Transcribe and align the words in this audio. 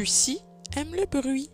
Lucie 0.00 0.40
aime 0.78 0.94
le 0.94 1.04
bruit. 1.04 1.50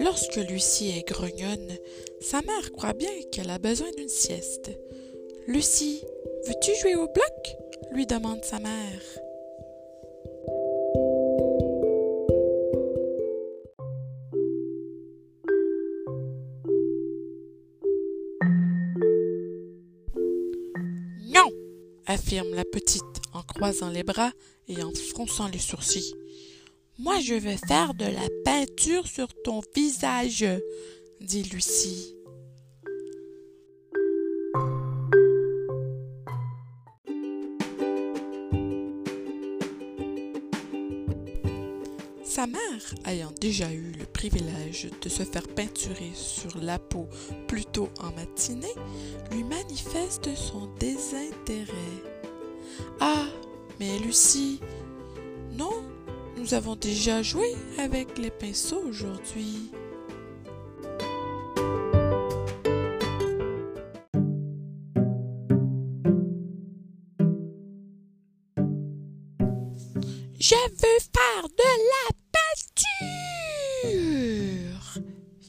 Lorsque 0.00 0.36
Lucie 0.36 0.96
est 0.96 1.06
grognonne, 1.06 1.58
sa 2.22 2.40
mère 2.40 2.72
croit 2.72 2.94
bien 2.94 3.10
qu'elle 3.30 3.50
a 3.50 3.58
besoin 3.58 3.90
d'une 3.98 4.08
sieste. 4.08 4.70
Lucie, 5.46 6.02
veux-tu 6.46 6.74
jouer 6.76 6.94
au 6.94 7.08
bloc? 7.08 7.56
lui 7.90 8.06
demande 8.06 8.42
sa 8.42 8.58
mère. 8.58 9.02
Affirme 22.12 22.54
la 22.54 22.64
petite 22.64 23.02
en 23.32 23.42
croisant 23.42 23.88
les 23.88 24.02
bras 24.02 24.32
et 24.68 24.82
en 24.82 24.92
fronçant 24.92 25.48
les 25.48 25.58
sourcils. 25.58 26.14
Moi, 26.98 27.20
je 27.20 27.34
vais 27.34 27.56
faire 27.56 27.94
de 27.94 28.04
la 28.04 28.28
peinture 28.44 29.06
sur 29.06 29.28
ton 29.42 29.60
visage, 29.74 30.46
dit 31.20 31.42
Lucie. 31.44 32.14
Sa 42.34 42.46
mère, 42.46 42.94
ayant 43.04 43.30
déjà 43.42 43.70
eu 43.70 43.92
le 43.98 44.06
privilège 44.06 44.88
de 45.02 45.08
se 45.10 45.22
faire 45.22 45.46
peinturer 45.48 46.12
sur 46.14 46.56
la 46.62 46.78
peau 46.78 47.06
plus 47.46 47.66
tôt 47.66 47.90
en 48.00 48.10
matinée, 48.12 48.74
lui 49.30 49.44
manifeste 49.44 50.34
son 50.34 50.66
désintérêt. 50.80 51.91
Mais 53.82 53.98
Lucie, 53.98 54.60
non, 55.58 55.82
nous 56.36 56.54
avons 56.54 56.76
déjà 56.76 57.20
joué 57.20 57.56
avec 57.78 58.16
les 58.16 58.30
pinceaux 58.30 58.80
aujourd'hui. 58.86 59.72
Je 70.38 70.54
veux 70.54 71.00
faire 71.00 71.48
de 71.48 71.70
la 71.90 72.06
peinture, 73.82 75.02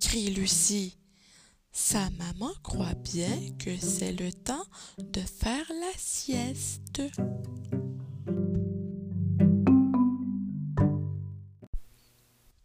crie 0.00 0.30
Lucie. 0.30 0.98
Sa 1.70 2.10
maman 2.10 2.50
croit 2.64 2.96
bien 3.04 3.38
que 3.60 3.76
c'est 3.78 4.10
le 4.10 4.32
temps 4.32 4.66
de 4.98 5.20
faire 5.20 5.70
la 5.70 5.92
sieste. 5.96 7.02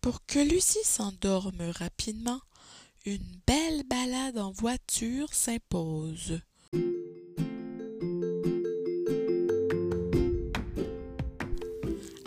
Pour 0.02 0.26
que 0.26 0.40
Lucie 0.40 0.84
s'endorme 0.84 1.62
rapidement, 1.78 2.42
une 3.06 3.20
belle 3.46 3.84
balade 3.88 4.40
en 4.40 4.52
voiture 4.52 5.32
s'impose. 5.32 6.42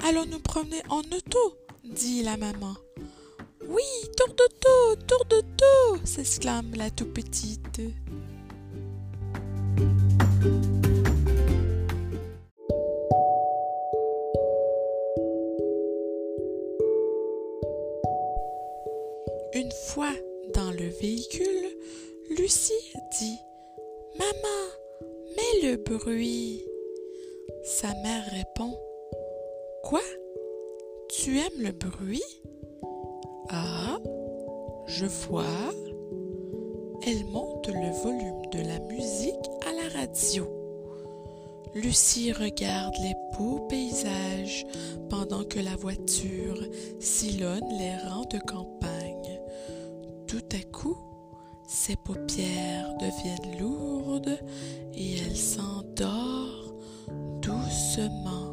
Allons 0.05 0.27
nous 0.27 0.39
promener 0.39 0.83
en 0.89 1.00
auto, 1.00 1.56
dit 1.83 2.22
la 2.22 2.36
maman. 2.36 2.77
Oui, 3.67 3.83
tour 4.17 4.28
d'auto, 4.28 5.02
tour 5.08 5.25
d'auto, 5.25 6.05
s'exclame 6.05 6.77
la 6.77 6.91
tout 6.91 7.06
petite. 7.06 7.80
Une 19.55 19.70
fois 19.70 20.13
dans 20.53 20.73
le 20.73 20.89
véhicule, 21.01 21.69
Lucie 22.37 22.73
dit 23.20 23.39
Maman, 24.19 25.07
mets 25.37 25.69
le 25.69 25.77
bruit. 25.77 26.61
Sa 27.63 27.87
mère 28.03 28.25
répond 28.33 28.77
Quoi? 29.85 30.01
Tu 31.09 31.39
aimes 31.39 31.63
le 31.63 31.70
bruit 31.70 32.25
Ah, 33.51 33.97
je 34.89 35.07
vois. 35.07 35.45
Elle 37.07 37.25
monte 37.27 37.69
le 37.69 37.93
volume 38.03 38.47
de 38.51 38.59
la 38.59 38.81
musique 38.81 39.51
à 39.69 39.73
la 39.73 40.01
radio. 40.01 40.48
Lucie 41.77 42.33
regarde 42.33 42.95
les 43.03 43.14
beaux 43.39 43.61
paysages 43.69 44.67
pendant 45.09 45.45
que 45.45 45.61
la 45.61 45.77
voiture 45.77 46.61
sillonne 46.98 47.69
les 47.79 47.97
rangs 48.09 48.27
de 48.33 48.39
campagne. 48.39 48.83
Tout 50.34 50.56
à 50.56 50.62
coup, 50.77 50.96
ses 51.64 51.95
paupières 51.95 52.92
deviennent 52.98 53.61
lourdes 53.61 54.36
et 54.92 55.18
elle 55.18 55.36
s'endort 55.36 56.74
doucement. 57.40 58.44